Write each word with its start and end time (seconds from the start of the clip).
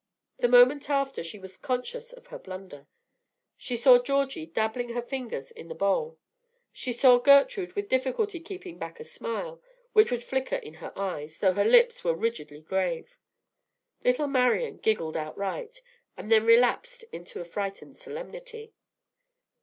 The 0.37 0.47
moment 0.47 0.89
after, 0.89 1.21
she 1.23 1.37
was 1.37 1.57
conscious 1.57 2.11
of 2.11 2.25
her 2.33 2.39
blunder. 2.39 2.87
She 3.55 3.75
saw 3.77 4.01
Georgie 4.01 4.47
dabbling 4.47 4.95
her 4.95 5.01
fingers 5.03 5.51
in 5.51 5.69
her 5.69 5.75
bowl. 5.75 6.17
She 6.73 6.91
saw 6.91 7.19
Gertrude 7.19 7.73
with 7.73 7.87
difficulty 7.87 8.39
keeping 8.39 8.79
back 8.79 8.99
a 8.99 9.03
smile 9.03 9.61
which 9.93 10.09
would 10.09 10.23
flicker 10.23 10.55
in 10.55 10.73
her 10.81 10.91
eyes, 10.97 11.37
though 11.39 11.53
her 11.53 11.65
lips 11.65 12.03
were 12.03 12.15
rigidly 12.15 12.61
grave. 12.61 13.15
Little 14.03 14.25
Marian 14.25 14.77
giggled 14.77 15.15
outright, 15.15 15.83
and 16.17 16.31
then 16.31 16.45
relapsed 16.47 17.03
into 17.13 17.39
a 17.39 17.45
frightened 17.45 17.95
solemnity. 17.95 18.73